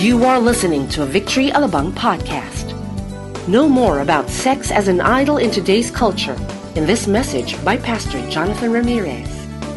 [0.00, 2.72] You are listening to a Victory Alabang podcast.
[3.46, 6.40] Know more about sex as an idol in today's culture
[6.74, 9.28] in this message by Pastor Jonathan Ramirez.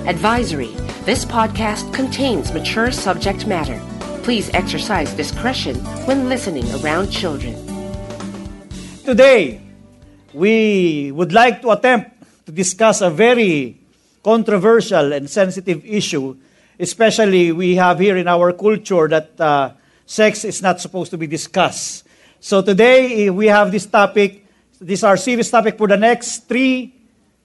[0.07, 0.71] Advisory
[1.03, 3.75] This podcast contains mature subject matter.
[4.23, 5.75] Please exercise discretion
[6.07, 7.59] when listening around children.
[9.03, 9.59] Today,
[10.31, 12.15] we would like to attempt
[12.45, 13.77] to discuss a very
[14.23, 16.37] controversial and sensitive issue,
[16.79, 19.71] especially we have here in our culture that uh,
[20.05, 22.05] sex is not supposed to be discussed.
[22.39, 24.45] So today, eh, we have this topic.
[24.79, 26.93] This is our serious topic for the next three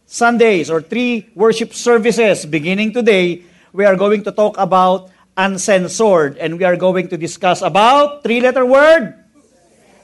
[0.06, 3.42] Sundays or three worship services beginning today.
[3.72, 8.40] We are going to talk about uncensored and we are going to discuss about three
[8.40, 9.14] letter word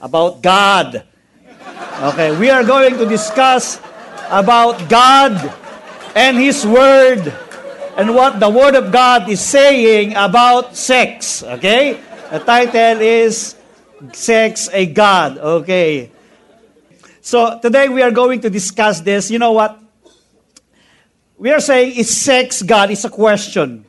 [0.04, 1.02] about God.
[2.12, 3.80] Okay, we are going to discuss
[4.28, 5.32] about God
[6.14, 7.32] and His Word
[7.96, 11.42] and what the Word of God is saying about sex.
[11.42, 11.98] Okay?
[12.34, 13.54] The title is
[14.10, 15.38] Sex a God.
[15.38, 16.10] Okay.
[17.20, 19.30] So today we are going to discuss this.
[19.30, 19.78] You know what?
[21.38, 22.90] We are saying, is sex God?
[22.90, 23.84] It's a question.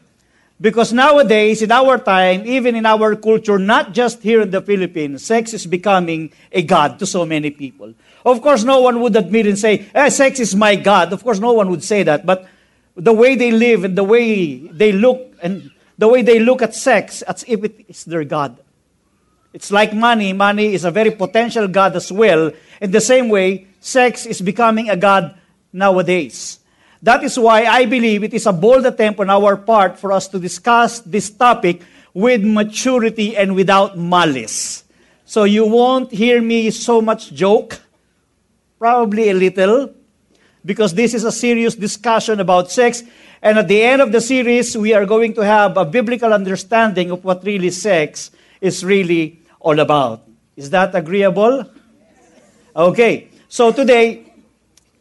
[0.61, 5.25] Because nowadays, in our time, even in our culture, not just here in the Philippines,
[5.25, 7.95] sex is becoming a God to so many people.
[8.23, 11.11] Of course, no one would admit and say, eh, sex is my God.
[11.13, 12.27] Of course, no one would say that.
[12.27, 12.47] But
[12.95, 16.75] the way they live and the way they look and the way they look at
[16.75, 18.57] sex, as if it is their God.
[19.53, 20.33] It's like money.
[20.33, 22.51] Money is a very potential God as well.
[22.81, 25.33] In the same way, sex is becoming a God
[25.71, 26.59] nowadays.
[27.01, 30.27] That is why I believe it is a bold attempt on our part for us
[30.29, 31.81] to discuss this topic
[32.13, 34.83] with maturity and without malice.
[35.25, 37.79] So you won't hear me so much joke,
[38.79, 39.93] probably a little,
[40.65, 43.03] because this is a serious discussion about sex.
[43.41, 47.11] And at the end of the series, we are going to have a biblical understanding
[47.11, 50.27] of what really sex is really all about.
[50.57, 51.69] Is that agreeable?
[52.75, 53.29] Okay.
[53.47, 54.33] So today,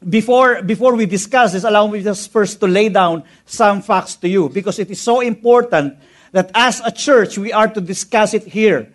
[0.06, 4.28] before, before we discuss this, allow me just first to lay down some facts to
[4.28, 5.96] you because it is so important
[6.32, 8.92] that as a church, we are to discuss it here.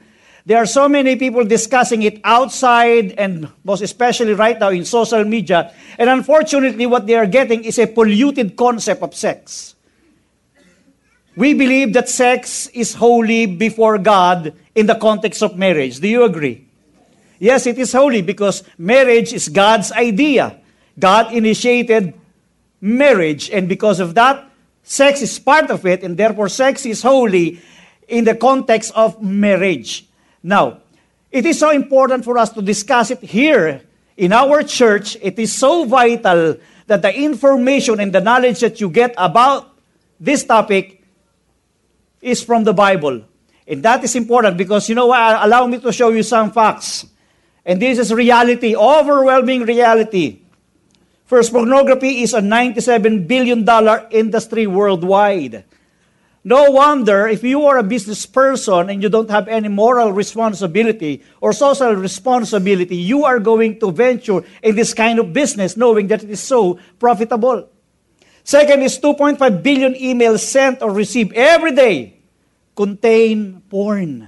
[0.49, 5.23] There are so many people discussing it outside and most especially right now in social
[5.23, 5.71] media.
[5.95, 9.75] And unfortunately, what they are getting is a polluted concept of sex.
[11.35, 15.99] We believe that sex is holy before God in the context of marriage.
[15.99, 16.65] Do you agree?
[17.37, 20.57] Yes, it is holy because marriage is God's idea.
[20.97, 22.15] God initiated
[22.81, 24.49] marriage, and because of that,
[24.81, 27.61] sex is part of it, and therefore sex is holy
[28.07, 30.08] in the context of marriage.
[30.43, 30.81] Now,
[31.31, 33.81] it is so important for us to discuss it here
[34.17, 35.17] in our church.
[35.21, 36.57] It is so vital
[36.87, 39.77] that the information and the knowledge that you get about
[40.19, 41.03] this topic
[42.21, 43.23] is from the Bible.
[43.67, 47.05] And that is important because, you know what, allow me to show you some facts.
[47.63, 50.41] And this is reality, overwhelming reality.
[51.25, 53.63] First, pornography is a $97 billion
[54.09, 55.63] industry worldwide.
[56.49, 61.21] No wonder if you are a business person and you don't have any moral responsibility
[61.41, 66.23] or social responsibility, you are going to venture in this kind of business knowing that
[66.23, 67.69] it is so profitable.
[68.43, 72.17] Second is 2.5 billion emails sent or received every day
[72.75, 74.27] contain porn.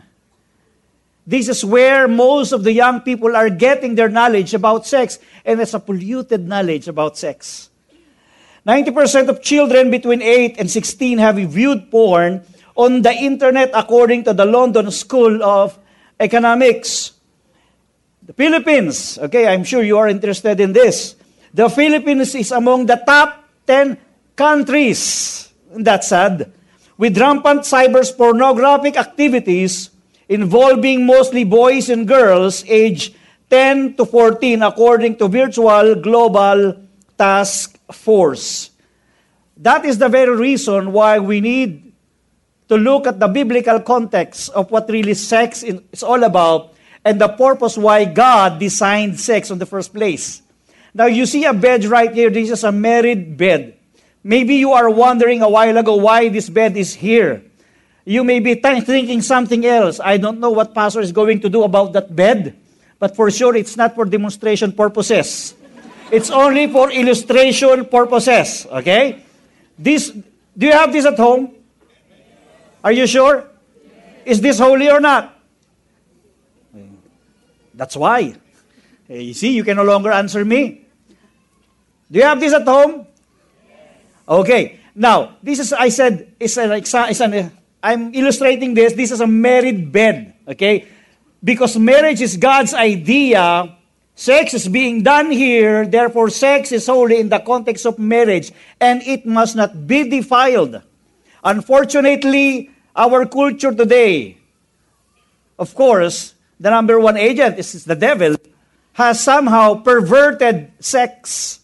[1.26, 5.59] This is where most of the young people are getting their knowledge about sex, and
[5.59, 7.71] it's a polluted knowledge about sex.
[8.66, 12.45] 90% of children between 8 and 16 have viewed porn
[12.75, 15.77] on the internet according to the London School of
[16.19, 17.13] Economics.
[18.22, 21.16] The Philippines, okay, I'm sure you are interested in this.
[21.53, 23.97] The Philippines is among the top 10
[24.35, 26.53] countries, that's sad,
[26.97, 29.89] with rampant cyber pornographic activities
[30.29, 33.16] involving mostly boys and girls aged
[33.49, 36.78] 10 to 14 according to Virtual Global
[37.22, 38.74] Task Force.
[39.62, 41.94] That is the very reason why we need
[42.66, 46.73] to look at the biblical context of what really sex is all about
[47.06, 50.41] and the purpose why God designed sex in the first place.
[50.96, 52.32] Now, you see a bed right here.
[52.32, 53.78] This is a married bed.
[54.24, 57.46] Maybe you are wondering a while ago why this bed is here.
[58.03, 60.00] You may be thinking something else.
[60.00, 62.58] I don't know what pastor is going to do about that bed,
[62.97, 65.53] but for sure it's not for demonstration purposes.
[66.11, 69.23] It's only for illustration purposes, okay?
[69.79, 70.11] This
[70.58, 71.55] do you have this at home?
[72.84, 73.47] Are you sure?
[74.25, 75.37] Is this holy or not?
[77.73, 78.35] That's why.
[79.09, 80.85] Eh, you see, you can no longer answer me.
[82.11, 83.07] Do you have this at home?
[84.28, 84.79] Okay.
[84.93, 88.93] Now, this is, I said, is an, is an I'm illustrating this.
[88.93, 90.34] This is a married bed.
[90.47, 90.87] Okay?
[91.43, 93.75] Because marriage is God's idea,
[94.22, 99.02] sex is being done here, therefore sex is holy in the context of marriage, and
[99.02, 100.78] it must not be defiled.
[101.44, 104.38] Unfortunately, our culture today,
[105.58, 108.38] of course, the number one agent is the devil,
[108.94, 111.59] has somehow perverted sex.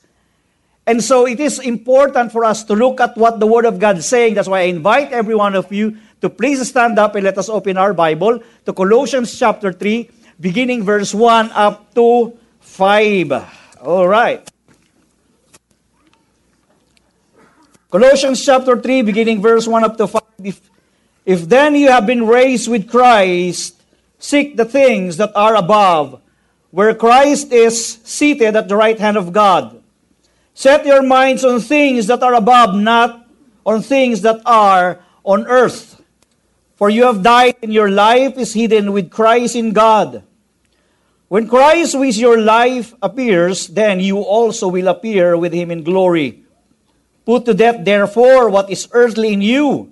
[0.88, 4.02] And so it is important for us to look at what the Word of God
[4.02, 4.34] is saying.
[4.34, 7.50] That's why I invite every one of you to please stand up and let us
[7.50, 12.34] open our Bible to Colossians chapter 3, beginning verse 1 up to
[12.78, 13.82] 5.
[13.82, 14.48] All right.
[17.90, 20.22] Colossians chapter 3, beginning verse 1 up to 5.
[20.44, 20.62] If,
[21.26, 23.82] if then you have been raised with Christ,
[24.20, 26.22] seek the things that are above,
[26.70, 29.82] where Christ is seated at the right hand of God.
[30.54, 33.26] Set your minds on things that are above, not
[33.66, 36.00] on things that are on earth.
[36.76, 40.27] For you have died, and your life is hidden with Christ in God.
[41.28, 45.84] When Christ, who is your life, appears, then you also will appear with him in
[45.84, 46.44] glory.
[47.26, 49.92] Put to death, therefore, what is earthly in you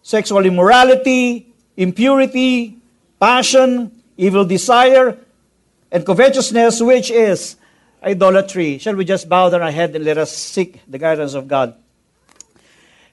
[0.00, 2.76] sexual immorality, impurity,
[3.20, 5.16] passion, evil desire,
[5.90, 7.56] and covetousness, which is
[8.02, 8.78] idolatry.
[8.78, 11.74] Shall we just bow down our head and let us seek the guidance of God?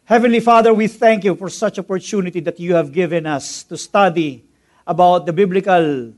[0.05, 4.43] Heavenly Father, we thank you for such opportunity that you have given us to study
[4.85, 6.11] about the biblical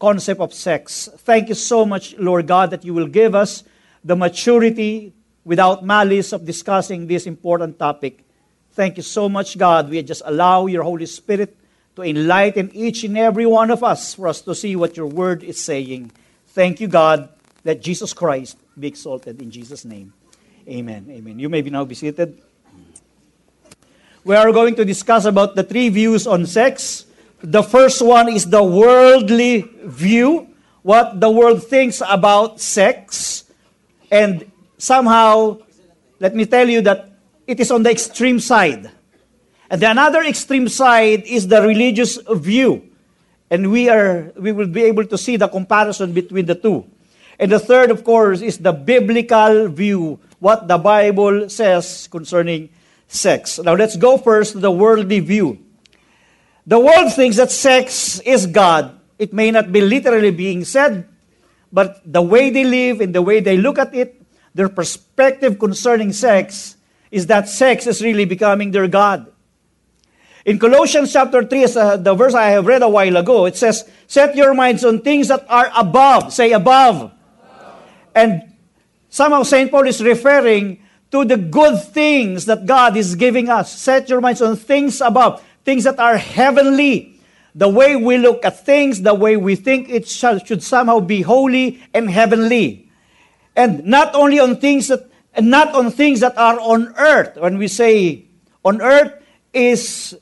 [0.00, 1.08] concept of sex.
[1.18, 3.62] Thank you so much, Lord God, that you will give us
[4.02, 5.12] the maturity
[5.44, 8.24] without malice of discussing this important topic.
[8.72, 9.90] Thank you so much, God.
[9.90, 11.56] We just allow your Holy Spirit
[11.96, 15.44] to enlighten each and every one of us for us to see what your word
[15.44, 16.12] is saying.
[16.48, 17.28] Thank you, God.
[17.64, 20.12] Let Jesus Christ be exalted in Jesus' name.
[20.66, 21.06] Amen.
[21.10, 21.38] Amen.
[21.38, 22.40] You may be now be seated
[24.22, 27.06] we are going to discuss about the three views on sex.
[27.42, 30.48] The first one is the worldly view,
[30.82, 33.44] what the world thinks about sex.
[34.10, 35.58] And somehow,
[36.18, 37.12] let me tell you that
[37.46, 38.90] it is on the extreme side.
[39.70, 42.90] And the another extreme side is the religious view.
[43.50, 46.84] And we are we will be able to see the comparison between the two.
[47.38, 52.68] And the third, of course, is the biblical view, what the Bible says concerning
[53.08, 53.58] sex.
[53.58, 55.58] Now let's go first to the worldly view.
[56.66, 58.98] The world thinks that sex is God.
[59.18, 61.08] It may not be literally being said,
[61.72, 64.20] but the way they live and the way they look at it,
[64.54, 66.76] their perspective concerning sex
[67.10, 69.30] is that sex is really becoming their God.
[70.44, 73.88] In Colossians chapter 3, uh, the verse I have read a while ago, it says,
[74.06, 76.32] Set your minds on things that are above.
[76.32, 77.12] Say above.
[77.12, 77.12] above.
[78.14, 78.54] And
[79.10, 79.70] somehow St.
[79.70, 80.80] Paul is referring
[81.10, 83.70] to the good things that God is giving us.
[83.72, 87.14] Set your minds on things above, things that are heavenly.
[87.54, 91.22] The way we look at things, the way we think it shall, should somehow be
[91.22, 92.90] holy and heavenly.
[93.54, 97.38] And not only on things that, and not on things that are on earth.
[97.38, 98.26] When we say
[98.64, 99.14] on earth
[99.54, 100.18] is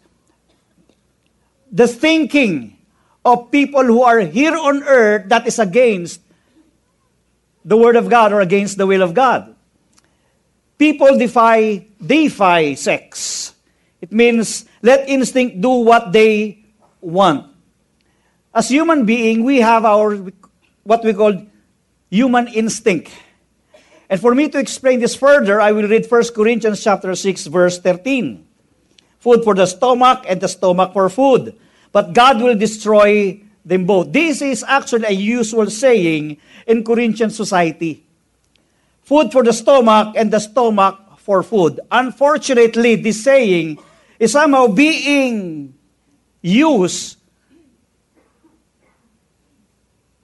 [1.73, 2.77] the thinking
[3.25, 6.21] of people who are here on earth that is against
[7.65, 9.56] the word of God or against the will of God.
[10.77, 13.55] People defy, defy sex.
[14.03, 16.65] It means let instinct do what they
[17.01, 17.47] want.
[18.55, 20.17] As human being, we have our
[20.85, 21.47] what we call
[22.11, 23.13] human instinct.
[24.08, 27.79] And for me to explain this further, I will read 1 Corinthians chapter 6 verse
[27.79, 28.47] 13.
[29.19, 31.55] Food for the stomach and the stomach for food.
[31.93, 34.13] But God will destroy them both.
[34.13, 38.05] This is actually a usual saying in Corinthian society
[39.08, 41.81] food for the stomach and the stomach for food.
[41.91, 43.81] Unfortunately, this saying
[44.19, 45.75] is somehow being
[46.43, 47.17] used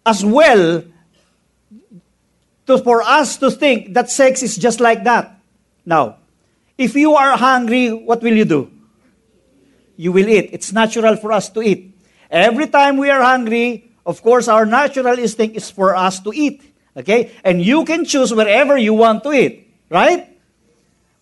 [0.05, 0.85] as well
[2.67, 5.39] to, for us to think that sex is just like that.
[5.87, 6.19] Now,
[6.77, 8.71] if you are hungry, what will you do?
[9.97, 10.51] You will eat.
[10.53, 11.97] It's natural for us to eat.
[12.31, 16.63] Every time we are hungry, of course, our natural instinct is for us to eat.
[16.97, 17.33] Okay?
[17.45, 19.73] And you can choose wherever you want to eat.
[19.89, 20.37] Right?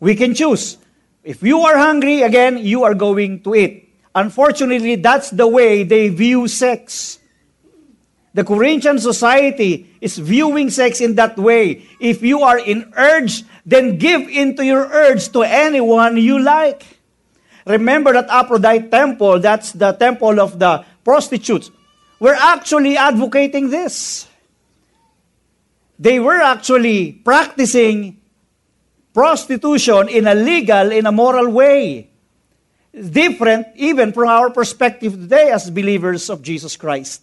[0.01, 0.79] We can choose.
[1.23, 3.95] If you are hungry, again, you are going to eat.
[4.15, 7.19] Unfortunately, that's the way they view sex.
[8.35, 11.87] The Corinthian society is viewing sex in that way.
[12.01, 16.85] If you are in urge, then give into your urge to anyone you like.
[17.67, 21.71] Remember that Aphrodite temple, that's the temple of the prostitutes.
[22.19, 24.27] We're actually advocating this
[26.03, 28.19] they were actually practicing
[29.15, 32.09] prostitution in a legal, in a moral way.
[32.93, 37.23] different even from our perspective today as believers of Jesus Christ.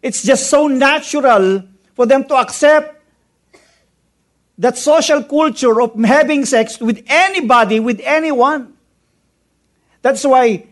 [0.00, 1.62] It's just so natural
[1.94, 3.02] for them to accept
[4.58, 8.74] that social culture of having sex with anybody, with anyone.
[10.02, 10.66] That's why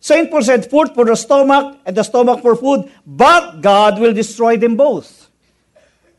[0.00, 0.30] St.
[0.30, 4.56] Paul said, food for the stomach and the stomach for food, but God will destroy
[4.56, 5.28] them both.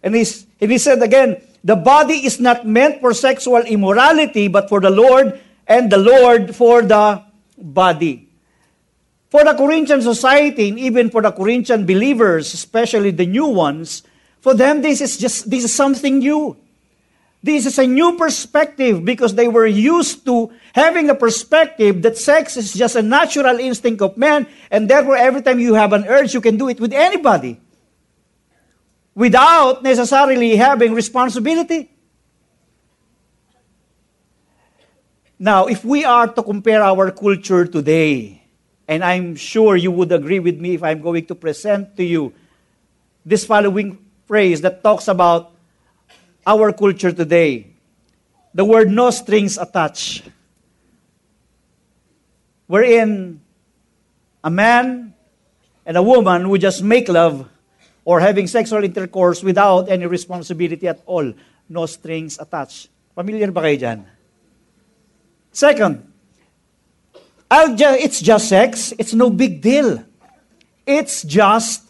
[0.03, 4.69] And, he's, and he said again, the body is not meant for sexual immorality, but
[4.69, 7.23] for the Lord, and the Lord for the
[7.57, 8.27] body.
[9.29, 14.03] For the Corinthian society, and even for the Corinthian believers, especially the new ones,
[14.41, 16.57] for them this is just this is something new.
[17.43, 22.57] This is a new perspective because they were used to having a perspective that sex
[22.57, 26.33] is just a natural instinct of man, and therefore every time you have an urge,
[26.33, 27.59] you can do it with anybody
[29.19, 31.91] without necessarily having responsibility.
[35.37, 38.41] Now, if we are to compare our culture today,
[38.87, 42.31] and I'm sure you would agree with me if I'm going to present to you
[43.25, 45.51] this following phrase that talks about
[46.47, 47.75] our culture today.
[48.53, 50.23] The word no strings attached.
[52.67, 53.41] Wherein
[54.41, 55.13] a man
[55.85, 57.49] and a woman would just make love
[58.05, 61.33] or having sexual intercourse without any responsibility at all.
[61.69, 62.89] No strings attached.
[63.13, 63.99] Familiar ba kayo dyan?
[65.51, 66.05] Second,
[67.51, 68.93] it's just sex.
[68.97, 70.03] It's no big deal.
[70.85, 71.85] It's just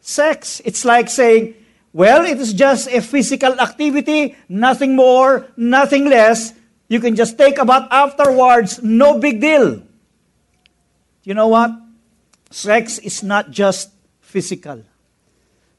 [0.00, 0.60] sex.
[0.64, 1.54] It's like saying,
[1.92, 6.54] well, it is just a physical activity, nothing more, nothing less.
[6.88, 9.82] You can just take a bath afterwards, no big deal.
[11.22, 11.70] You know what?
[12.50, 14.82] Sex is not just physical.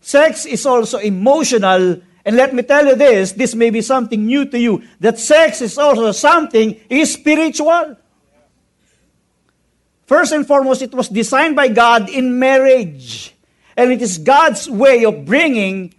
[0.02, 4.46] Sex is also emotional and let me tell you this, this may be something new
[4.46, 7.98] to you, that sex is also something is spiritual.
[10.06, 13.34] First and foremost, it was designed by God in marriage.
[13.76, 15.94] And it is God's way of bringing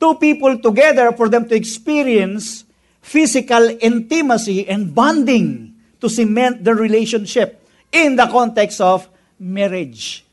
[0.00, 2.64] two people together for them to experience
[3.02, 10.24] physical intimacy and bonding to cement their relationship in the context of marriage.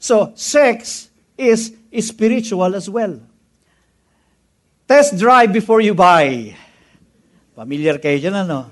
[0.00, 1.72] So, sex is
[2.02, 3.20] spiritual as well.
[4.84, 6.52] Test drive before you buy.
[7.54, 8.68] Familiar kayo dyan, ano?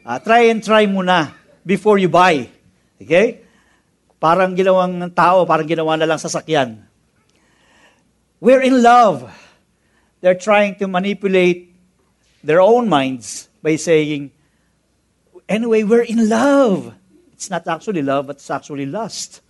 [0.00, 1.30] Uh, try and try muna
[1.62, 2.48] before you buy.
[2.96, 3.44] Okay?
[4.16, 6.80] Parang ginawang tao, parang ginawa na lang sasakyan.
[8.40, 9.28] We're in love.
[10.24, 11.68] They're trying to manipulate
[12.40, 14.32] their own minds by saying,
[15.48, 16.96] anyway, we're in love.
[17.32, 19.43] It's not actually love, but it's actually lust.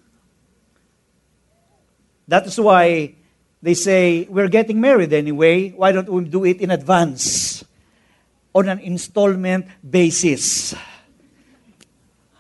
[2.28, 3.14] That is why
[3.62, 7.64] they say, we're getting married anyway, why don't we do it in advance?
[8.54, 10.74] On an installment basis.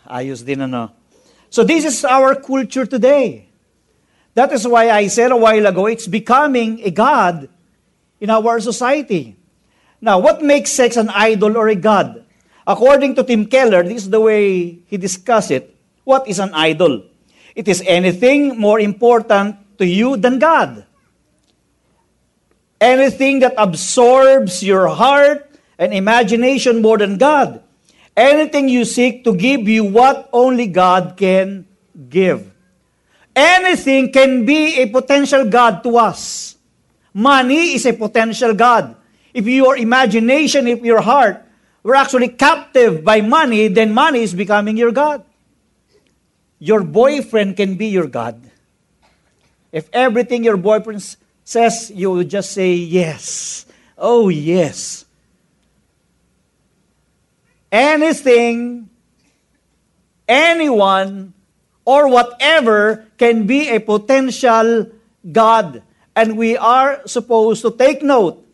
[0.06, 0.92] Ayos din ano.
[1.48, 3.48] So this is our culture today.
[4.34, 7.48] That is why I said a while ago, it's becoming a God
[8.20, 9.36] in our society.
[10.00, 12.24] Now, what makes sex an idol or a God?
[12.66, 15.74] According to Tim Keller, this is the way he discussed it.
[16.04, 17.04] What is an idol?
[17.54, 20.84] It is anything more important to you than God
[22.84, 25.48] anything that absorbs your heart
[25.80, 27.64] and imagination more than God.
[28.14, 31.66] Anything you seek to give you what only God can
[32.08, 32.52] give.
[33.34, 36.54] Anything can be a potential God to us.
[37.12, 38.94] Money is a potential God.
[39.32, 41.42] If your imagination, if your heart
[41.82, 45.24] were actually captive by money, then money is becoming your God.
[46.60, 48.38] Your boyfriend can be your God.
[49.74, 51.02] If everything your boyfriend
[51.42, 53.66] says, you will just say yes.
[53.98, 55.04] Oh, yes.
[57.72, 58.88] Anything,
[60.28, 61.34] anyone,
[61.84, 64.94] or whatever can be a potential
[65.26, 65.82] God.
[66.14, 68.46] And we are supposed to take note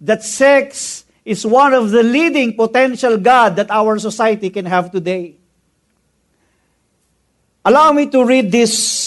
[0.00, 5.36] that sex is one of the leading potential God that our society can have today.
[7.64, 8.99] Allow me to read this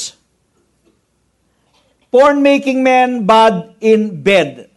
[2.14, 4.70] Porn making men bad in bed.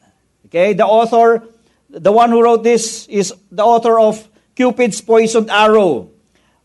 [0.48, 1.44] Okay, the author,
[1.90, 4.24] the one who wrote this is the author of
[4.56, 6.08] Cupid's Poisoned Arrow.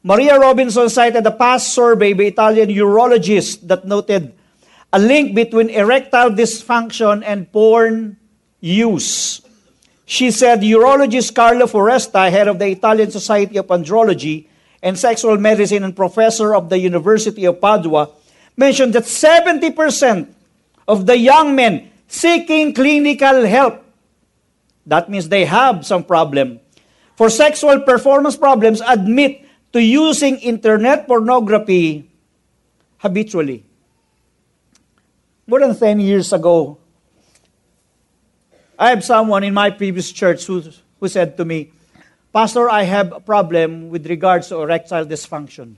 [0.01, 4.31] Maria Robinson cited a past survey by Italian urologists that noted
[4.93, 8.15] a link between erectile dysfunction and porn
[8.61, 9.41] use.
[10.05, 14.47] She said urologist Carlo Foresta, head of the Italian Society of Andrology
[14.81, 18.07] and Sexual Medicine and professor of the University of Padua,
[18.55, 20.39] mentioned that 70%
[20.87, 23.83] of the young men seeking clinical help.
[24.85, 26.59] That means they have some problem.
[27.15, 32.09] For sexual performance problems, admit to using internet pornography
[32.97, 33.63] habitually.
[35.47, 36.77] More than 10 years ago,
[38.77, 40.63] I have someone in my previous church who,
[40.99, 41.71] who said to me,
[42.33, 45.75] Pastor, I have a problem with regards to erectile dysfunction.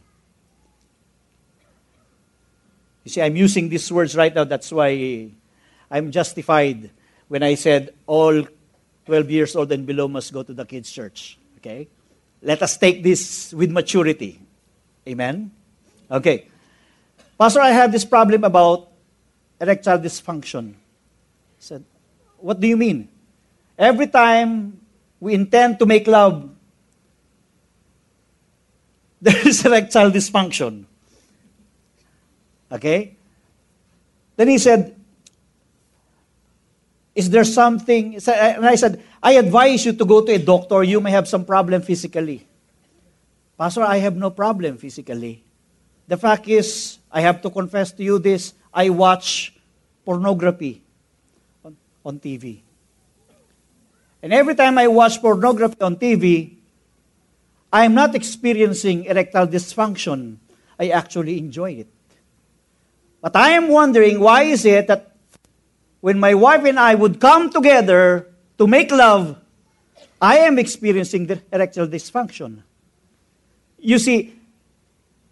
[3.03, 5.29] You see, I'm using these words right now, that's why
[5.91, 6.89] I'm justified
[7.27, 8.47] when I said all
[9.05, 11.37] 12 years old and below must go to the kids' church.
[11.57, 11.87] Okay?
[12.41, 14.39] Let us take this with maturity.
[15.07, 15.51] Amen?
[16.09, 16.47] Okay.
[17.37, 18.89] Pastor, I have this problem about
[19.59, 20.73] erectile dysfunction.
[20.73, 21.83] I said,
[22.37, 23.09] What do you mean?
[23.77, 24.79] Every time
[25.19, 26.49] we intend to make love,
[29.21, 30.85] there is erectile dysfunction.
[32.73, 33.15] Okay?
[34.35, 34.95] Then he said,
[37.13, 38.15] Is there something?
[38.15, 40.81] And I said, I advise you to go to a doctor.
[40.81, 42.47] You may have some problem physically.
[43.57, 45.43] Pastor, I have no problem physically.
[46.07, 49.53] The fact is, I have to confess to you this I watch
[50.03, 50.81] pornography
[51.63, 52.61] on, on TV.
[54.23, 56.55] And every time I watch pornography on TV,
[57.71, 60.37] I am not experiencing erectile dysfunction.
[60.79, 61.87] I actually enjoy it.
[63.23, 65.15] But I am wondering why is it that
[66.01, 68.27] when my wife and I would come together
[68.57, 69.39] to make love,
[70.21, 72.63] I am experiencing the erectile dysfunction.
[73.79, 74.35] You see,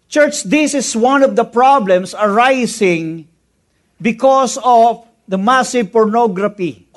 [0.08, 3.28] church, this is one of the problems arising
[4.00, 6.88] because of the massive pornography.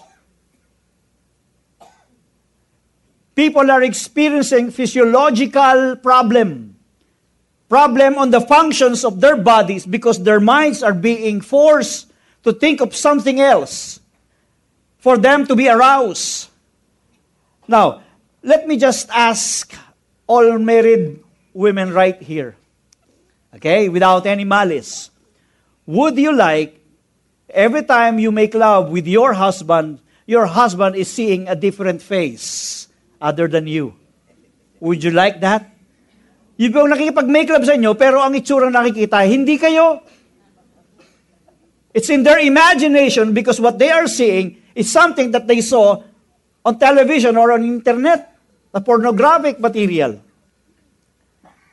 [3.35, 6.74] People are experiencing physiological problem.
[7.75, 12.07] Problem on the functions of their bodies because their minds are being forced
[12.47, 13.99] to think of something else
[14.95, 16.47] for them to be aroused.
[17.67, 17.99] Now,
[18.41, 19.75] let me just ask
[20.25, 21.19] all married
[21.51, 22.55] women right here,
[23.59, 25.11] okay, without any malice.
[25.85, 26.79] Would you like
[27.49, 32.87] every time you make love with your husband, your husband is seeing a different face
[33.19, 33.99] other than you?
[34.79, 35.74] Would you like that?
[36.55, 39.99] Yung bang nakikipag-make love sa inyo, pero ang itsura nakikita, hindi kayo.
[41.91, 46.03] It's in their imagination because what they are seeing is something that they saw
[46.63, 48.35] on television or on internet,
[48.71, 50.19] the pornographic material.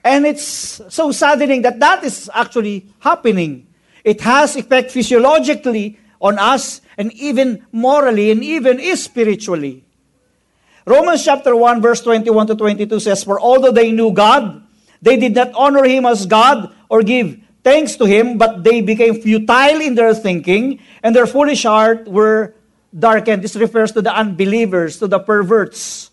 [0.05, 3.67] And it's so saddening that that is actually happening.
[4.05, 9.85] It has effect physiologically on us and even morally and even spiritually.
[10.87, 14.62] Romans chapter 1 verse 21 to 22 says, For although they knew God,
[15.03, 19.21] they did not honor him as God or give thanks to him, but they became
[19.21, 22.55] futile in their thinking, and their foolish heart were
[22.97, 23.43] darkened.
[23.43, 26.11] This refers to the unbelievers, to the perverts.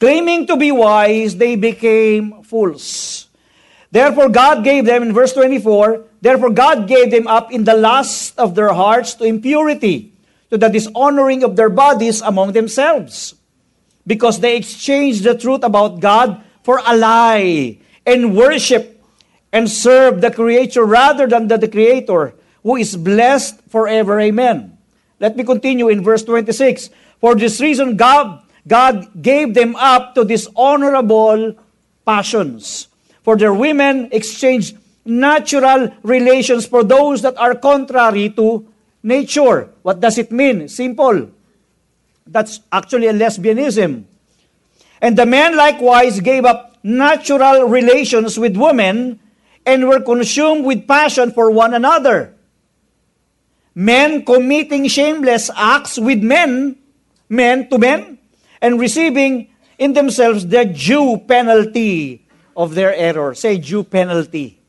[0.00, 3.28] Claiming to be wise, they became fools.
[3.90, 8.36] Therefore, God gave them, in verse 24, therefore God gave them up in the lust
[8.38, 10.12] of their hearts to impurity,
[10.50, 13.34] to the dishonoring of their bodies among themselves.
[14.04, 19.02] Because they exchanged the truth about God for a lie, and worship
[19.52, 24.20] and serve the Creator rather than the, Creator, who is blessed forever.
[24.20, 24.76] Amen.
[25.20, 26.90] Let me continue in verse 26.
[27.20, 31.54] For this reason, God, God gave them up to dishonorable
[32.04, 32.88] passions.
[33.22, 38.66] For their women exchanged natural relations for those that are contrary to
[39.02, 39.70] nature.
[39.82, 40.68] What does it mean?
[40.68, 41.30] Simple.
[42.26, 44.04] That's actually a lesbianism.
[45.00, 49.18] And the men likewise gave up natural relations with women
[49.64, 52.36] and were consumed with passion for one another.
[53.74, 56.76] Men committing shameless acts with men,
[57.28, 58.18] men to men,
[58.60, 63.34] and receiving in themselves the due penalty of their error.
[63.34, 64.60] Say due penalty.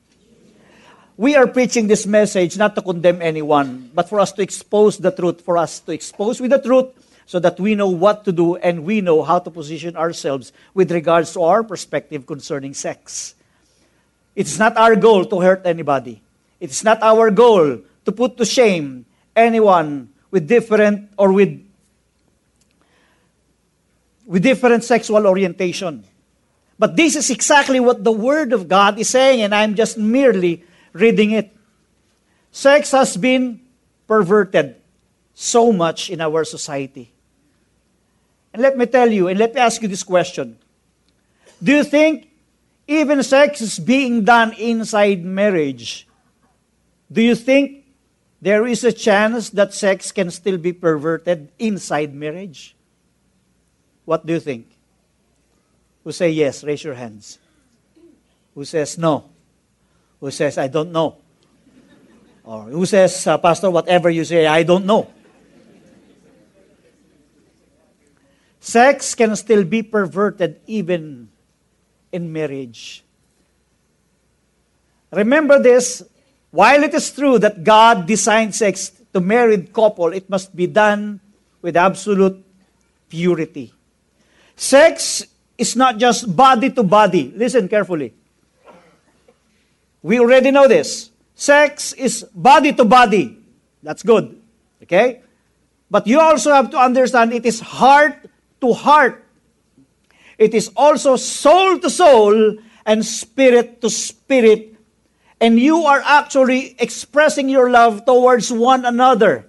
[1.18, 5.12] We are preaching this message not to condemn anyone, but for us to expose the
[5.12, 6.92] truth, for us to expose with the truth
[7.26, 10.92] so that we know what to do and we know how to position ourselves with
[10.92, 13.36] regards to our perspective concerning sex.
[14.36, 16.22] It's not our goal to hurt anybody.
[16.60, 21.62] It's not our goal to put to shame anyone with different or with
[24.26, 26.04] with different sexual orientation.
[26.78, 30.64] But this is exactly what the Word of God is saying, and I'm just merely
[30.94, 31.56] reading it.
[32.52, 33.62] Sex has been
[34.08, 34.76] perverted
[35.34, 37.15] so much in our society.
[38.56, 40.56] And let me tell you, and let me ask you this question
[41.62, 42.32] Do you think
[42.88, 46.08] even sex is being done inside marriage.
[47.12, 47.84] Do you think
[48.42, 52.78] there is a chance that sex can still be perverted inside marriage?
[54.06, 54.72] What do you think?
[56.06, 56.64] Who say yes?
[56.64, 57.40] Raise your hands.
[58.54, 59.26] Who says no?
[60.22, 61.18] Who says, I don't know?
[62.46, 65.12] Or who says, uh, Pastor, whatever you say, I don't know?
[68.66, 71.30] Sex can still be perverted even
[72.12, 73.06] in marriage.
[75.14, 76.02] Remember this
[76.50, 81.22] while it is true that God designed sex to married couple, it must be done
[81.62, 82.44] with absolute
[83.08, 83.72] purity.
[84.56, 85.28] Sex
[85.60, 87.32] is not just body to body.
[87.36, 88.16] Listen carefully.
[90.02, 91.12] We already know this.
[91.36, 93.38] Sex is body to body.
[93.84, 94.42] That's good.
[94.82, 95.22] Okay?
[95.92, 98.26] But you also have to understand it is heart
[98.66, 99.22] to heart.
[100.42, 104.74] It is also soul to soul and spirit to spirit.
[105.40, 109.46] And you are actually expressing your love towards one another.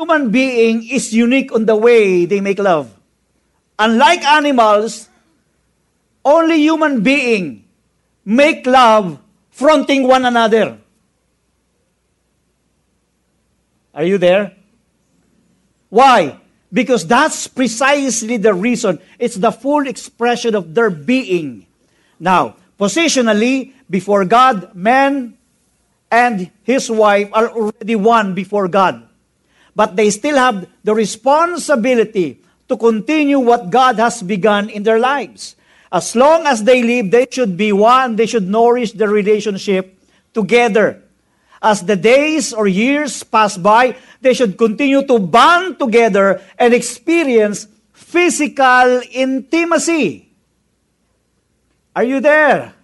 [0.00, 2.88] Human being is unique on the way they make love.
[3.78, 5.08] Unlike animals,
[6.24, 7.68] only human being
[8.24, 10.78] make love fronting one another.
[13.94, 14.54] Are you there?
[15.90, 16.38] Why?
[16.72, 18.98] Because that's precisely the reason.
[19.18, 21.66] It's the full expression of their being.
[22.20, 25.38] Now, positionally, before God, man
[26.10, 29.08] and his wife are already one before God.
[29.74, 35.56] But they still have the responsibility to continue what God has begun in their lives.
[35.90, 38.16] As long as they live, they should be one.
[38.16, 39.98] They should nourish the relationship
[40.34, 41.02] together.
[41.62, 47.66] As the days or years pass by, they should continue to bond together and experience
[47.92, 50.30] physical intimacy.
[51.96, 52.74] Are you there?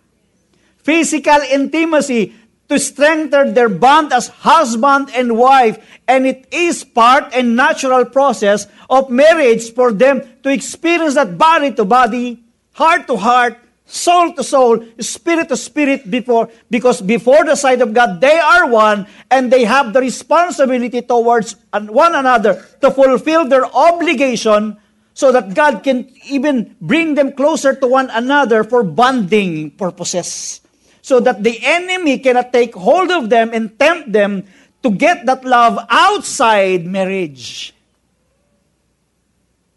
[0.78, 2.34] Physical intimacy
[2.68, 5.78] to strengthen their bond as husband and wife.
[6.08, 11.72] And it is part and natural process of marriage for them to experience that body
[11.74, 17.54] to body, heart to heart, soul to soul, spirit to spirit before because before the
[17.54, 22.90] sight of God they are one and they have the responsibility towards one another to
[22.90, 24.76] fulfill their obligation
[25.12, 30.60] so that God can even bring them closer to one another for bonding purposes
[31.04, 34.42] so that the enemy cannot take hold of them and tempt them
[34.82, 37.76] to get that love outside marriage.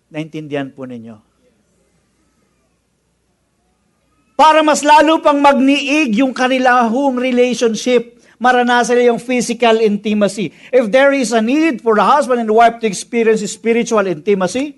[0.08, 1.27] Naintindihan po ninyo?
[4.38, 10.54] Para mas lalo pang magniig yung kanilang home relationship, maranasan nila yung physical intimacy.
[10.70, 14.78] If there is a need for the husband and wife to experience spiritual intimacy,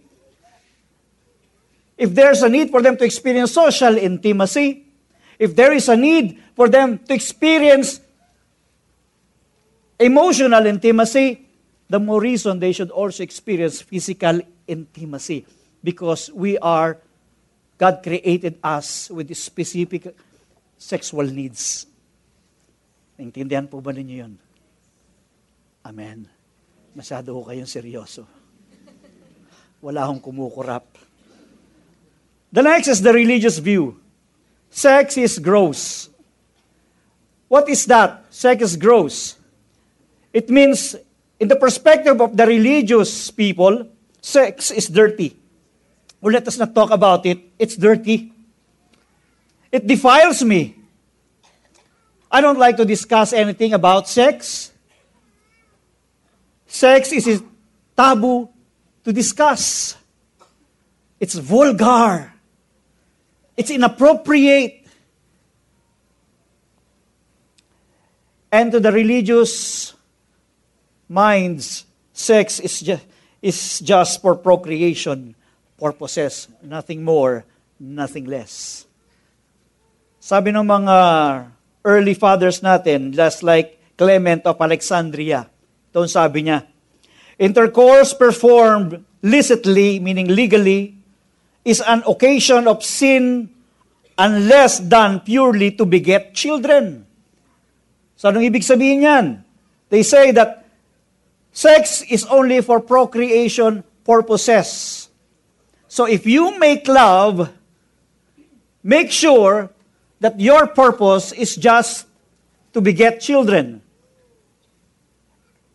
[1.99, 4.87] if there's a need for them to experience social intimacy,
[5.35, 7.99] if there is a need for them to experience
[9.99, 11.43] emotional intimacy,
[11.91, 14.39] the more reason they should also experience physical
[14.71, 15.43] intimacy
[15.83, 16.95] because we are
[17.79, 20.11] God created us with specific
[20.75, 21.87] sexual needs.
[23.15, 24.35] Naintindihan po ba ninyo yun?
[25.87, 26.27] Amen.
[26.91, 28.27] Masyado ko kayong seryoso.
[29.79, 30.83] Wala akong kumukurap.
[32.51, 33.95] The next is the religious view.
[34.67, 36.11] Sex is gross.
[37.47, 38.27] What is that?
[38.27, 39.39] Sex is gross.
[40.35, 40.99] It means,
[41.39, 43.87] in the perspective of the religious people,
[44.19, 45.38] sex is dirty
[46.21, 48.33] or let us not talk about it, it's dirty.
[49.71, 50.75] It defiles me.
[52.31, 54.71] I don't like to discuss anything about sex.
[56.67, 57.43] Sex is
[57.95, 58.49] taboo
[59.03, 59.97] to discuss.
[61.19, 62.33] It's vulgar.
[63.57, 64.85] It's inappropriate.
[68.51, 69.93] And to the religious
[71.07, 73.05] minds, sex is just,
[73.41, 75.35] is just for procreation
[75.79, 77.47] purposes, nothing more,
[77.79, 78.83] nothing less.
[80.19, 80.97] Sabi ng mga
[81.87, 85.47] early fathers natin, just like Clement of Alexandria,
[85.89, 86.67] ito sabi niya,
[87.39, 90.99] intercourse performed licitly, meaning legally,
[91.63, 93.47] is an occasion of sin
[94.19, 97.07] unless done purely to beget children.
[98.19, 99.25] So anong ibig sabihin yan?
[99.87, 100.67] They say that
[101.55, 104.98] sex is only for procreation purposes.
[105.89, 107.49] So if you make love,
[108.85, 109.73] make sure
[110.21, 112.05] that your purpose is just
[112.73, 113.81] to beget children.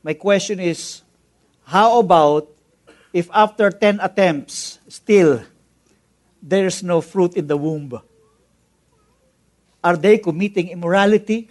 [0.05, 1.03] My question is,
[1.67, 2.47] how about
[3.13, 5.43] if after 10 attempts, still,
[6.41, 7.99] there's no fruit in the womb?
[9.83, 11.51] Are they committing immorality?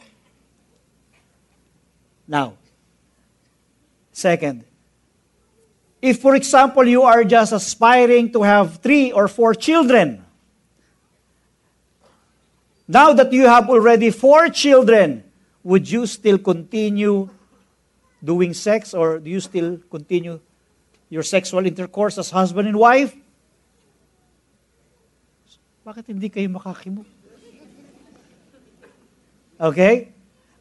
[2.26, 2.56] Now,
[4.14, 4.64] second,
[6.04, 10.24] if, for example, you are just aspiring to have three or four children,
[12.88, 15.24] Now that you have already four children,
[15.64, 17.30] would you still continue
[18.24, 20.40] doing sex or do you still continue
[21.10, 23.16] your sexual intercourse as husband and wife?
[25.88, 27.02] Bakit hindi kayo makakimo?
[29.60, 30.12] Okay?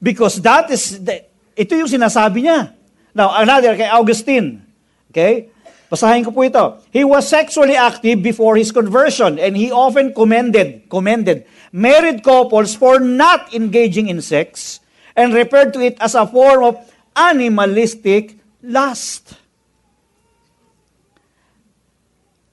[0.00, 1.26] Because that is, the,
[1.58, 2.74] ito yung sinasabi niya.
[3.14, 4.62] Now, another kay Augustine.
[5.12, 5.52] Okay?
[5.92, 6.80] Basahin ko po ito.
[6.88, 12.96] He was sexually active before his conversion and he often commended, commended married couples for
[12.96, 14.80] not engaging in sex
[15.12, 16.80] and referred to it as a form of
[17.12, 19.36] animalistic lust.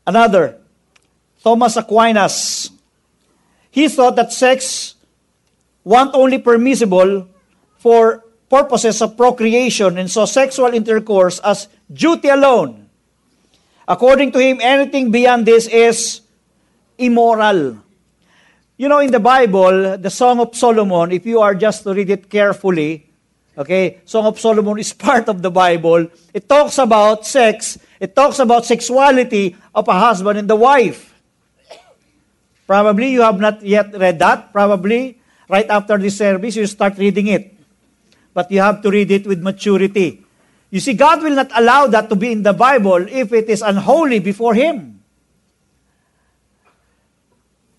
[0.04, 0.60] Another,
[1.40, 2.72] Thomas Aquinas.
[3.72, 4.96] He thought that sex
[5.86, 7.30] was only permissible
[7.78, 12.90] for purposes of procreation and saw sexual intercourse as duty alone
[13.90, 16.22] According to him, anything beyond this is
[16.96, 17.82] immoral.
[18.78, 22.12] You know, in the Bible, the Song of Solomon, if you are just to read
[22.12, 23.10] it carefully,
[23.58, 26.06] okay, Song of Solomon is part of the Bible.
[26.36, 31.10] It talks about sex, it talks about sexuality of a husband and the wife.
[32.68, 34.54] Probably you have not yet read that.
[34.54, 35.18] Probably
[35.50, 37.58] right after this service, you start reading it.
[38.36, 40.29] But you have to read it with maturity.
[40.70, 43.62] You see, God will not allow that to be in the Bible if it is
[43.62, 45.02] unholy before Him.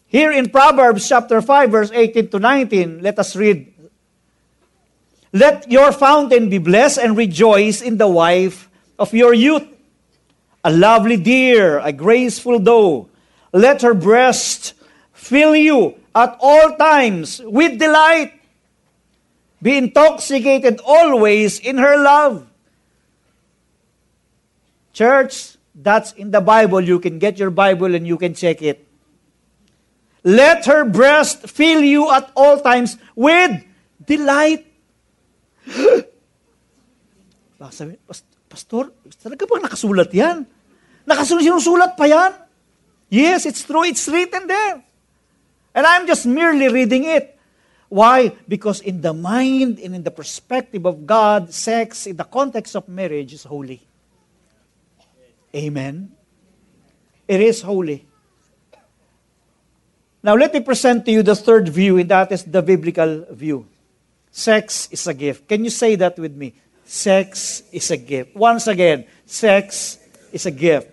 [0.06, 3.72] Here in Proverbs chapter 5, verse 18 to 19, let us read.
[5.32, 9.62] Let your fountain be blessed and rejoice in the wife of your youth,
[10.64, 13.08] a lovely deer, a graceful doe.
[13.52, 14.74] Let her breast
[15.12, 18.34] fill you at all times with delight.
[19.62, 22.49] Be intoxicated always in her love.
[25.00, 26.84] Church, that's in the Bible.
[26.84, 28.84] You can get your Bible and you can check it.
[30.20, 33.64] Let her breast fill you at all times with
[34.04, 34.68] delight.
[37.56, 38.92] Pastor,
[39.24, 40.44] talaga ba nakasulat yan?
[41.08, 42.36] Nakasulat, sinusulat pa yan?
[43.08, 43.88] Yes, it's true.
[43.88, 44.84] It's written there.
[45.72, 47.40] And I'm just merely reading it.
[47.88, 48.36] Why?
[48.44, 52.84] Because in the mind and in the perspective of God, sex in the context of
[52.84, 53.88] marriage is holy.
[55.54, 56.12] Amen?
[57.26, 58.06] It is holy.
[60.22, 63.66] Now, let me present to you the third view, and that is the biblical view.
[64.30, 65.48] Sex is a gift.
[65.48, 66.54] Can you say that with me?
[66.84, 68.36] Sex is a gift.
[68.36, 69.98] Once again, sex
[70.32, 70.90] is a gift.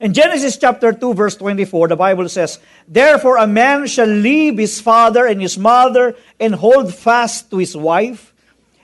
[0.00, 4.80] In Genesis chapter 2, verse 24, the Bible says, Therefore a man shall leave his
[4.80, 8.34] father and his mother and hold fast to his wife,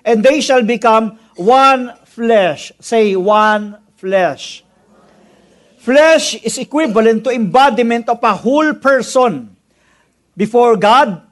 [0.05, 2.71] and they shall become one flesh.
[2.81, 4.63] Say, one flesh.
[5.83, 9.57] Flesh is equivalent to embodiment of a whole person.
[10.37, 11.23] Before God,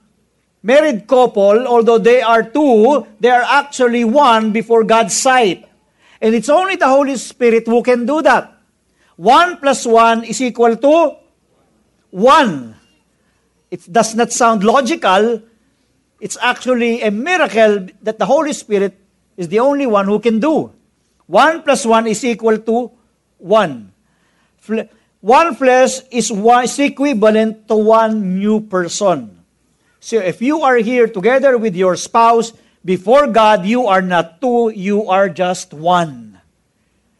[0.63, 5.63] married couple, although they are two, they are actually one before God's sight.
[6.21, 8.53] And it's only the Holy Spirit who can do that.
[9.15, 11.17] One plus one is equal to
[12.11, 12.75] one.
[13.71, 15.43] It does not sound logical.
[16.21, 18.99] It's actually a miracle that the Holy Spirit
[19.37, 20.73] is the only one who can do.
[21.27, 22.91] 1 plus 1 is equal to
[23.39, 23.93] 1.
[25.21, 29.43] One flesh is, one, is equivalent to one new person.
[29.99, 32.53] So if you are here together with your spouse,
[32.85, 36.39] before God, you are not two, you are just one.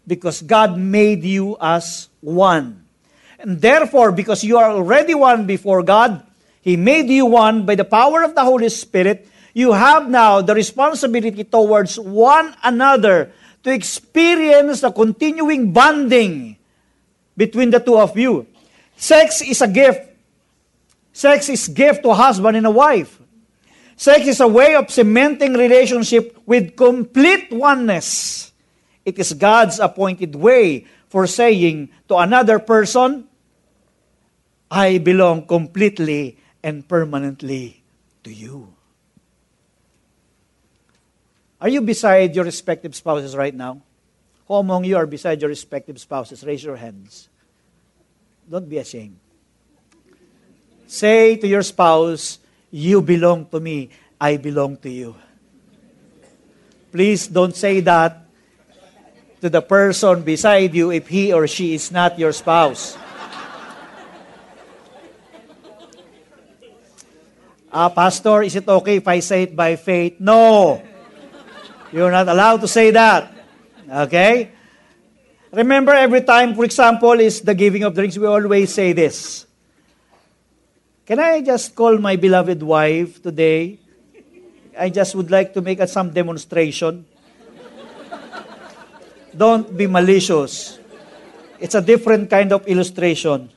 [0.07, 2.87] Because God made you as one.
[3.41, 6.23] And therefore, because you are already one before God,
[6.63, 10.55] He made you one by the power of the Holy Spirit, you have now the
[10.55, 16.57] responsibility towards one another to experience a continuing bonding
[17.37, 18.47] between the two of you.
[18.97, 20.01] Sex is a gift.
[21.13, 23.21] Sex is gift to husband and a wife.
[23.97, 28.53] Sex is a way of cementing relationship with complete oneness.
[29.05, 33.25] It is God's appointed way for saying to another person,
[34.71, 37.81] I belong completely and permanently
[38.25, 38.76] to you.
[41.61, 43.81] Are you beside your respective spouses right now?
[44.47, 46.45] Who among you are beside your respective spouses?
[46.45, 47.29] Raise your hands.
[48.49, 49.19] Don't be ashamed.
[50.87, 52.39] Say to your spouse,
[52.71, 53.91] You belong to me,
[54.21, 55.17] I belong to you.
[56.93, 58.27] Please don't say that
[59.41, 62.97] to the person beside you if he or she is not your spouse.
[67.73, 70.17] Ah, Pastor, is it okay if I say it by faith?
[70.21, 70.81] No.
[71.97, 73.33] You're not allowed to say that.
[73.89, 74.53] Okay?
[75.51, 79.47] Remember, every time, for example, is the giving of drinks, we always say this.
[81.07, 83.79] Can I just call my beloved wife today?
[84.79, 87.07] I just would like to make some demonstration.
[89.35, 90.79] Don't be malicious.
[91.59, 93.49] It's a different kind of illustration.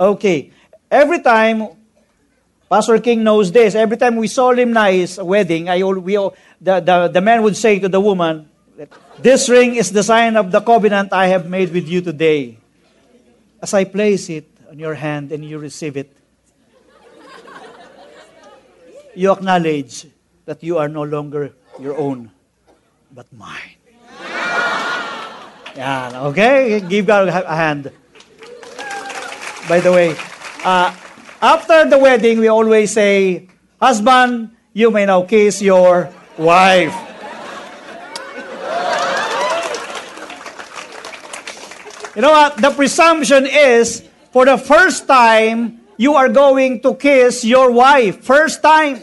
[0.00, 0.50] Okay.
[0.90, 1.68] Every time,
[2.68, 6.14] Pastor King knows this, every time we solemnize a wedding, I, we,
[6.60, 8.48] the, the, the man would say to the woman,
[9.18, 12.58] This ring is the sign of the covenant I have made with you today.
[13.62, 16.10] As I place it on your hand and you receive it,
[19.14, 20.06] you acknowledge
[20.44, 22.30] that you are no longer your own,
[23.14, 23.78] but mine.
[25.76, 26.80] Yeah, okay?
[26.80, 27.92] Give God a hand.
[29.68, 30.16] By the way,
[30.64, 30.94] uh,
[31.40, 33.48] after the wedding, we always say,
[33.80, 36.94] Husband, you may now kiss your wife.
[42.14, 42.56] You know what?
[42.56, 44.02] The presumption is
[44.36, 48.20] for the first time, you are going to kiss your wife.
[48.20, 49.00] First time.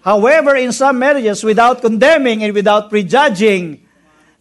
[0.00, 3.84] However, in some marriages, without condemning and without prejudging,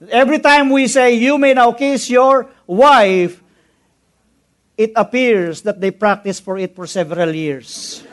[0.08, 3.43] every time we say, You may now kiss your wife,
[4.78, 8.04] it appears that they practiced for it for several years.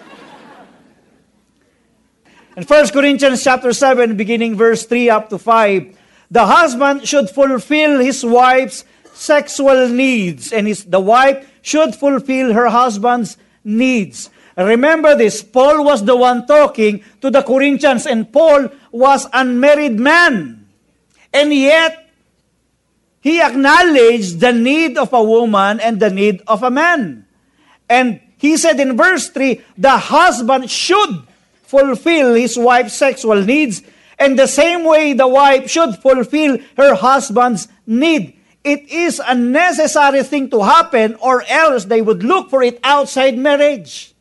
[2.57, 5.97] In 1 Corinthians chapter 7, beginning verse 3 up to 5,
[6.31, 12.69] the husband should fulfill his wife's sexual needs, and his, the wife should fulfill her
[12.69, 14.31] husband's needs.
[14.57, 19.99] Remember this, Paul was the one talking to the Corinthians, and Paul was an unmarried
[19.99, 20.67] man.
[21.33, 22.00] And yet,
[23.21, 27.27] he acknowledged the need of a woman and the need of a man.
[27.89, 31.23] And he said in verse 3, the husband should
[31.63, 33.83] fulfill his wife's sexual needs,
[34.19, 38.37] and the same way the wife should fulfill her husband's need.
[38.65, 43.39] It is a necessary thing to happen, or else they would look for it outside
[43.39, 44.15] marriage.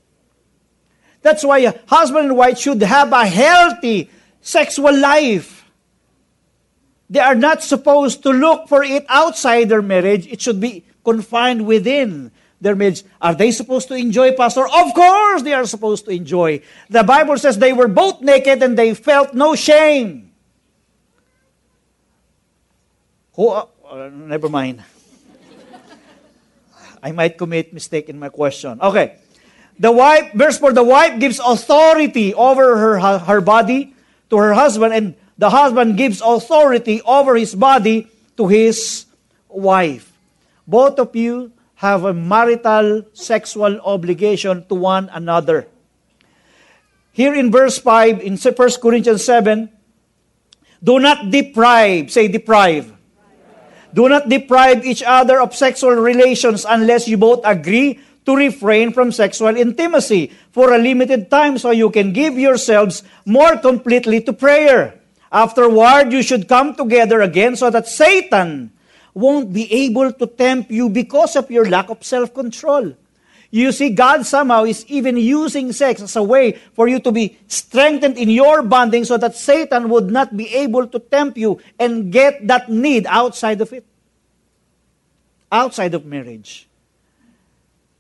[1.21, 4.09] That's why a husband and wife should have a healthy
[4.41, 5.58] sexual life.
[7.09, 10.27] They are not supposed to look for it outside their marriage.
[10.27, 13.03] It should be confined within their marriage.
[13.21, 14.67] Are they supposed to enjoy, Pastor?
[14.67, 16.61] Of course they are supposed to enjoy.
[16.89, 20.31] The Bible says they were both naked and they felt no shame.
[23.33, 23.65] Who, uh,
[24.13, 24.83] never mind.
[27.03, 28.79] I might commit mistake in my question.
[28.81, 29.17] Okay.
[29.79, 33.95] The wife, verse 4, the wife gives authority over her, her body
[34.29, 39.07] to her husband, and the husband gives authority over his body to his
[39.47, 40.11] wife.
[40.67, 45.65] Both of you have a marital sexual obligation to one another.
[47.15, 49.71] Here in verse 5, in 1 Corinthians 7,
[50.83, 52.91] do not deprive, say deprive
[53.95, 59.11] Do not deprive each other of sexual relations unless you both agree to refrain from
[59.11, 64.98] sexual intimacy for a limited time so you can give yourselves more completely to prayer.
[65.31, 68.71] Afterward, you should come together again so that Satan
[69.13, 72.95] won't be able to tempt you because of your lack of self control.
[73.51, 77.37] You see, God somehow is even using sex as a way for you to be
[77.47, 82.13] strengthened in your bonding so that Satan would not be able to tempt you and
[82.13, 83.85] get that need outside of it.
[85.51, 86.69] Outside of marriage.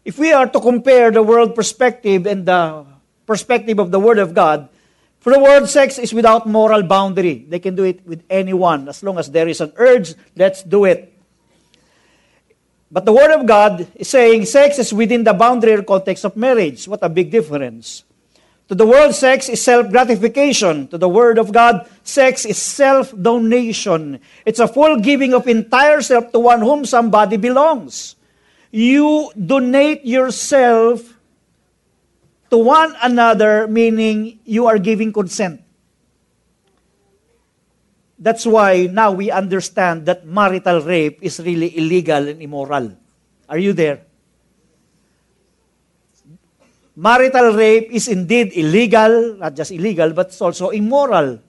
[0.05, 2.85] If we are to compare the world perspective and the
[3.25, 4.69] perspective of the Word of God,
[5.19, 7.45] for the world, sex is without moral boundary.
[7.47, 8.87] They can do it with anyone.
[8.87, 11.13] As long as there is an urge, let's do it.
[12.91, 16.35] But the Word of God is saying sex is within the boundary or context of
[16.35, 16.87] marriage.
[16.87, 18.03] What a big difference.
[18.69, 20.87] To the world, sex is self gratification.
[20.87, 24.19] To the Word of God, sex is self donation.
[24.45, 28.15] It's a full giving of entire self to one whom somebody belongs.
[28.71, 31.18] You donate yourself
[32.49, 35.61] to one another, meaning you are giving consent.
[38.19, 42.91] That's why now we understand that marital rape is really illegal and immoral.
[43.47, 44.01] Are you there?
[46.99, 51.39] Marital rape is indeed illegal, not just illegal, but it's also immoral.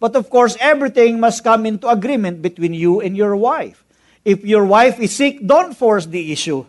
[0.00, 3.84] But of course, everything must come into agreement between you and your wife.
[4.24, 6.66] If your wife is sick, don't force the issue.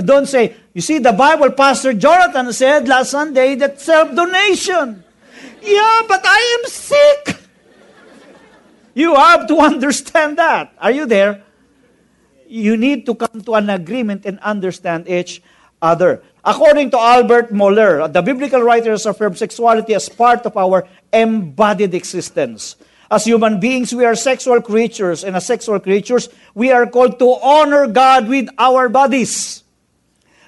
[0.00, 5.04] And don't say, you see, the Bible, Pastor Jonathan said last Sunday that self donation.
[5.60, 7.36] Yeah, but I am sick.
[8.94, 10.72] You have to understand that.
[10.80, 11.44] Are you there?
[12.48, 15.42] You need to come to an agreement and understand each
[15.82, 16.22] other.
[16.42, 22.76] According to Albert Mohler, the biblical writers affirm sexuality as part of our embodied existence.
[23.10, 27.36] As human beings, we are sexual creatures, and as sexual creatures, we are called to
[27.42, 29.59] honor God with our bodies.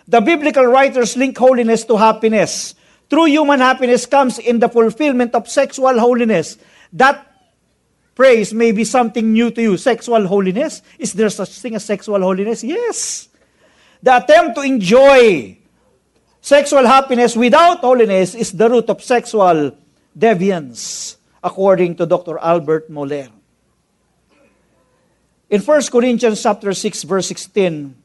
[0.08, 2.74] The biblical writers link holiness to happiness.
[3.08, 6.58] True human happiness comes in the fulfillment of sexual holiness.
[6.92, 7.26] That
[8.14, 9.76] praise may be something new to you.
[9.76, 10.82] Sexual holiness?
[10.98, 12.64] Is there such thing as sexual holiness?
[12.64, 13.28] Yes.
[14.02, 15.58] The attempt to enjoy
[16.40, 19.76] sexual happiness without holiness is the root of sexual
[20.18, 22.38] deviance, according to Dr.
[22.38, 23.28] Albert Moller.
[25.48, 28.01] In 1 Corinthians chapter 6 verse 16,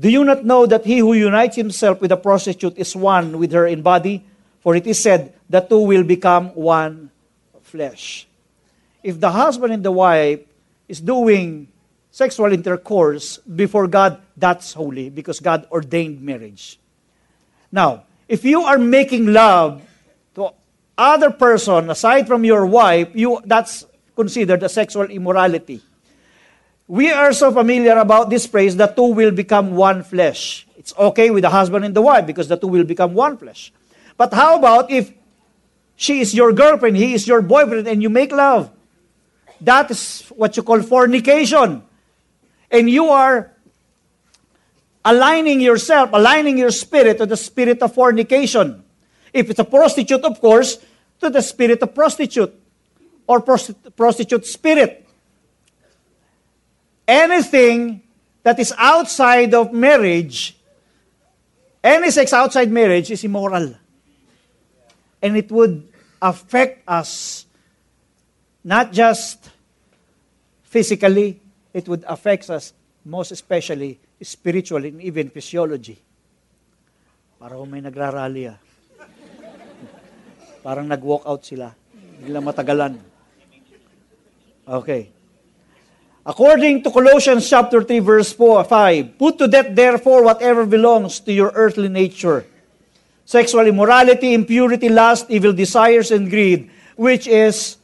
[0.00, 3.52] do you not know that he who unites himself with a prostitute is one with
[3.52, 4.24] her in body?
[4.60, 7.10] For it is said, the two will become one
[7.60, 8.26] flesh.
[9.04, 10.40] If the husband and the wife
[10.88, 11.68] is doing
[12.10, 16.80] sexual intercourse before God, that's holy because God ordained marriage.
[17.70, 19.82] Now, if you are making love
[20.34, 20.50] to
[20.96, 23.84] other person aside from your wife, you that's
[24.16, 25.82] considered a sexual immorality.
[26.90, 30.66] We are so familiar about this phrase, the two will become one flesh.
[30.76, 33.72] It's okay with the husband and the wife because the two will become one flesh.
[34.16, 35.12] But how about if
[35.94, 38.72] she is your girlfriend, he is your boyfriend, and you make love?
[39.60, 41.84] That is what you call fornication.
[42.72, 43.52] And you are
[45.04, 48.82] aligning yourself, aligning your spirit to the spirit of fornication.
[49.32, 50.84] If it's a prostitute, of course,
[51.20, 52.52] to the spirit of prostitute
[53.28, 55.06] or prostitute spirit
[57.10, 58.06] anything
[58.46, 60.54] that is outside of marriage,
[61.82, 63.74] any sex outside marriage is immoral.
[65.18, 65.90] And it would
[66.22, 67.44] affect us
[68.62, 69.50] not just
[70.62, 71.42] physically,
[71.74, 72.72] it would affect us
[73.04, 75.98] most especially spiritually and even physiology.
[77.40, 78.58] Parang may nagrarally ah.
[80.60, 81.72] Parang nag-walk out sila.
[82.20, 83.00] Hindi lang matagalan.
[84.68, 85.19] Okay.
[86.24, 91.32] According to Colossians chapter 3 verse 4, 5, put to death therefore whatever belongs to
[91.32, 92.44] your earthly nature.
[93.24, 97.78] Sexual immorality, impurity, lust, evil desires, and greed, which is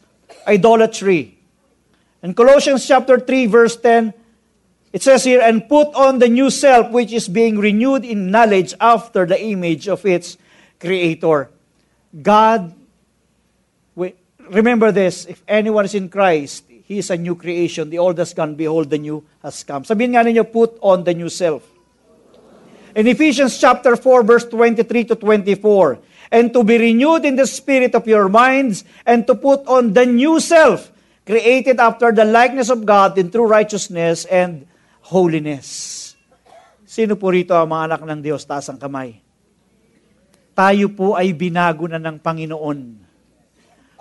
[0.47, 1.39] idolatry.
[2.23, 4.13] In Colossians chapter 3 verse 10,
[4.93, 8.75] it says here, and put on the new self which is being renewed in knowledge
[8.81, 10.37] after the image of its
[10.79, 11.51] creator.
[12.23, 12.75] God,
[14.51, 17.91] remember this, if anyone is in Christ, He is a new creation.
[17.91, 19.83] The old has gone, behold, the new has come.
[19.83, 21.67] Sabihin nga ninyo, put on the new self.
[22.95, 25.99] In Ephesians chapter 4, verse 23 to 24,
[26.31, 30.07] and to be renewed in the spirit of your minds, and to put on the
[30.07, 30.95] new self,
[31.27, 34.63] created after the likeness of God in true righteousness and
[35.11, 36.15] holiness.
[36.87, 38.47] Sino po rito ang mga anak ng Diyos?
[38.47, 39.19] Taas ang kamay.
[40.55, 43.06] Tayo po ay binago na ng Panginoon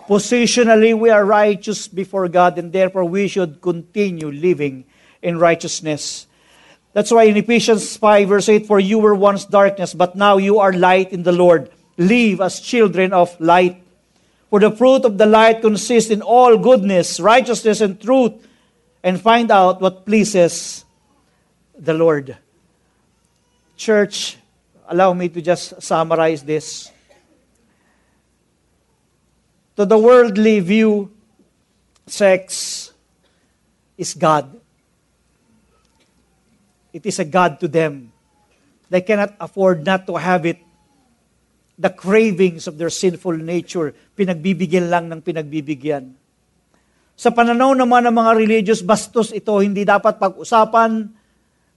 [0.08, 4.86] Positionally, we are righteous before God, and therefore we should continue living
[5.22, 6.28] in righteousness.
[6.93, 10.60] That's why in Ephesians 5, verse 8, For you were once darkness, but now you
[10.60, 11.70] are light in the Lord.
[11.97, 13.84] Live as children of light.
[14.49, 18.34] For the fruit of the light consists in all goodness, righteousness, and truth,
[19.03, 20.86] and find out what pleases
[21.78, 22.38] the Lord.
[23.76, 24.38] Church,
[24.88, 26.91] allow me to just summarize this.
[29.76, 31.11] To the worldly view,
[32.07, 32.91] sex
[33.99, 34.55] is God.
[36.95, 38.15] It is a God to them.
[38.88, 40.63] They cannot afford not to have it.
[41.76, 46.15] The cravings of their sinful nature, pinagbibigyan lang ng pinagbibigyan.
[47.19, 51.11] Sa pananaw naman ng mga religious, bastos ito, hindi dapat pag-usapan,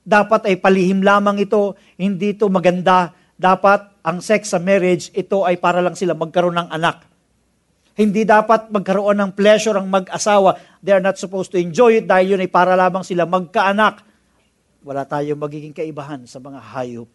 [0.06, 5.58] dapat ay palihim lamang ito, hindi ito maganda, dapat ang sex sa marriage, ito ay
[5.58, 7.07] para lang sila magkaroon ng anak.
[7.98, 10.54] Hindi dapat magkaroon ng pleasure ang mag-asawa.
[10.78, 14.06] They are not supposed to enjoy it dahil yun ay para lamang sila magkaanak.
[14.86, 17.10] Wala tayong magiging kaibahan sa mga hayop.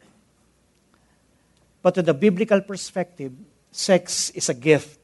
[1.79, 3.31] But to the biblical perspective,
[3.71, 4.99] sex is a gift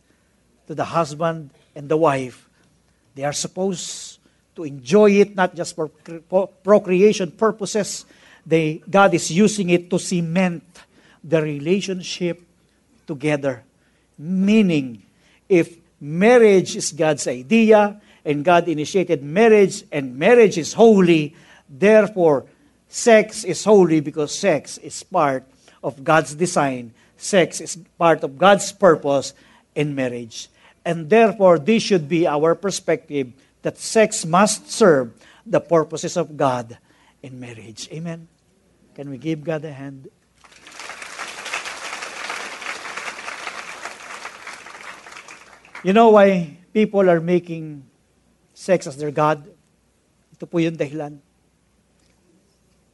[0.67, 2.51] to the husband and the wife.
[3.15, 4.19] They are supposed
[4.59, 5.87] to enjoy it not just for
[6.63, 8.03] procreation purposes.
[8.43, 10.63] They, God is using it to cement
[11.23, 12.43] the relationship
[13.07, 13.63] together.
[14.19, 15.07] Meaning,
[15.49, 21.35] if marriage is God's idea and God initiated marriage and marriage is holy,
[21.67, 22.45] therefore
[22.87, 25.43] sex is holy because sex is part
[25.83, 26.93] of God's design.
[27.17, 29.33] Sex is part of God's purpose
[29.75, 30.47] in marriage.
[30.85, 35.11] And therefore, this should be our perspective that sex must serve
[35.45, 36.77] the purposes of God
[37.21, 37.89] in marriage.
[37.91, 38.27] Amen.
[38.95, 40.07] Can we give God a hand?
[45.83, 47.83] You know why people are making
[48.53, 49.47] sex as their God?
[50.35, 51.19] Ito po yung dahilan.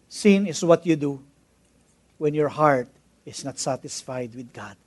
[0.05, 1.17] Sin is what you do
[2.21, 2.87] when your heart
[3.25, 4.77] is not satisfied with God.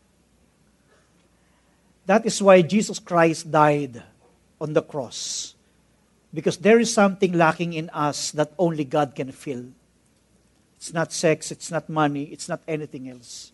[2.07, 4.01] That is why Jesus Christ died
[4.61, 5.55] on the cross.
[6.33, 9.67] Because there is something lacking in us that only God can fill.
[10.77, 13.51] It's not sex, it's not money, it's not anything else.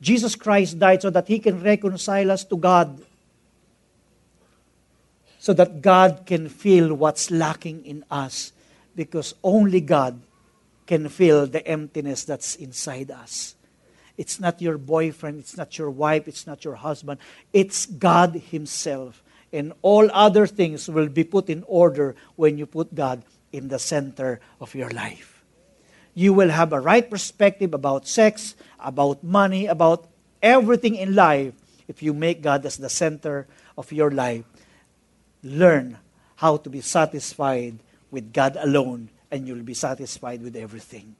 [0.00, 3.02] Jesus Christ died so that he can reconcile us to God.
[5.40, 8.52] So that God can fill what's lacking in us.
[8.94, 10.20] Because only God
[10.86, 13.56] can fill the emptiness that's inside us.
[14.16, 17.18] It's not your boyfriend, it's not your wife, it's not your husband.
[17.52, 19.22] It's God Himself.
[19.52, 23.80] And all other things will be put in order when you put God in the
[23.80, 25.40] center of your life
[26.14, 30.08] you will have a right perspective about sex, about money, about
[30.42, 31.54] everything in life
[31.88, 34.44] if you make God as the center of your life.
[35.42, 35.98] Learn
[36.36, 37.78] how to be satisfied
[38.10, 41.14] with God alone, and you'll be satisfied with everything.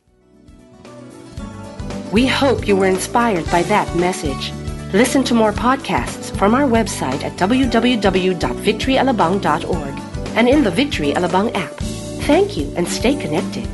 [2.12, 4.52] We hope you were inspired by that message.
[4.92, 10.00] Listen to more podcasts from our website at www.victoryalabang.org
[10.36, 11.74] and in the Victory Alabang app.
[12.26, 13.68] Thank you and stay connected.